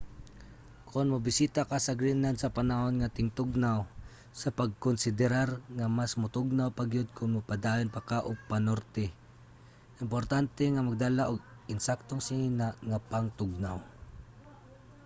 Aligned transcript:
kon 0.89 1.07
mobisita 1.13 1.61
ka 1.71 1.77
sa 1.85 1.97
greenland 1.99 2.37
sa 2.39 2.53
panahon 2.59 2.95
sa 3.01 3.13
tingtugnaw 3.17 3.79
sa 4.41 4.49
pagkonsiderar 4.59 5.49
nga 5.77 5.87
mas 5.97 6.13
motugnaw 6.21 6.69
pa 6.77 6.83
gyud 6.91 7.09
kon 7.17 7.33
mopadayon 7.35 7.93
pa 7.95 8.01
ka 8.09 8.17
og 8.29 8.37
panorte 8.51 9.05
importante 10.03 10.63
nga 10.69 10.85
magdala 10.87 11.23
og 11.31 11.39
insaktong 11.73 12.21
sinina 12.27 12.67
nga 12.89 12.97
pangtugnaw 13.11 13.77